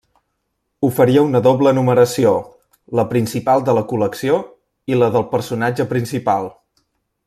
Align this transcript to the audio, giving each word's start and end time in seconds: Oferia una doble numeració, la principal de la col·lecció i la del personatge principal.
Oferia 0.87 1.25
una 1.27 1.41
doble 1.47 1.73
numeració, 1.79 2.31
la 3.01 3.07
principal 3.13 3.69
de 3.69 3.77
la 3.81 3.87
col·lecció 3.95 4.43
i 4.95 5.01
la 5.03 5.15
del 5.19 5.31
personatge 5.37 5.91
principal. 5.97 6.55